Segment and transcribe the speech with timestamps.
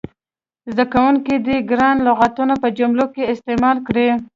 [0.71, 4.07] زده کوونکي دې ګران لغتونه په جملو کې استعمال کړي.